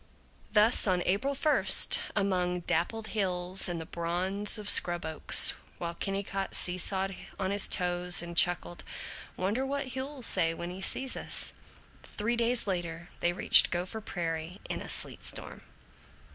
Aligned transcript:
Thus 0.51 0.87
on 0.87 1.03
April 1.05 1.35
first, 1.35 1.99
among 2.15 2.61
dappled 2.61 3.09
hills 3.09 3.69
and 3.69 3.79
the 3.79 3.85
bronze 3.85 4.57
of 4.57 4.67
scrub 4.67 5.05
oaks, 5.05 5.53
while 5.77 5.93
Kennicott 5.93 6.55
seesawed 6.55 7.15
on 7.39 7.51
his 7.51 7.67
toes 7.67 8.23
and 8.23 8.35
chuckled, 8.35 8.83
"Wonder 9.37 9.63
what 9.63 9.95
Hugh'll 9.95 10.23
say 10.23 10.55
when 10.55 10.71
he 10.71 10.81
sees 10.81 11.15
us?" 11.15 11.53
Three 12.01 12.35
days 12.35 12.65
later 12.65 13.09
they 13.19 13.31
reached 13.31 13.69
Gopher 13.69 14.01
Prairie 14.01 14.59
in 14.71 14.81
a 14.81 14.89
sleet 14.89 15.21
storm. 15.21 15.61